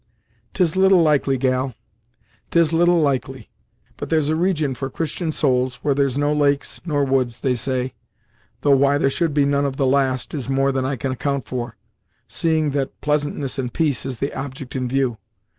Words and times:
"'Tis 0.55 0.75
little 0.75 1.03
likely, 1.03 1.37
gal; 1.37 1.75
'tis 2.49 2.73
little 2.73 2.99
likely; 2.99 3.51
but 3.97 4.09
there's 4.09 4.29
a 4.29 4.35
region 4.35 4.73
for 4.73 4.89
Christian 4.89 5.31
souls, 5.31 5.75
where 5.83 5.93
there's 5.93 6.17
no 6.17 6.33
lakes, 6.33 6.81
nor 6.85 7.03
woods, 7.05 7.41
they 7.41 7.53
say; 7.53 7.93
though 8.61 8.75
why 8.75 8.97
there 8.97 9.11
should 9.11 9.31
be 9.31 9.45
none 9.45 9.63
of 9.63 9.77
the 9.77 9.85
last, 9.85 10.33
is 10.33 10.49
more 10.49 10.71
than 10.71 10.85
I 10.85 10.95
can 10.95 11.11
account 11.11 11.45
for; 11.45 11.75
seeing 12.27 12.71
that 12.71 12.99
pleasantness 13.01 13.59
and 13.59 13.71
peace 13.71 14.03
is 14.03 14.17
the 14.17 14.33
object 14.33 14.75
in 14.75 14.87
view. 14.87 15.19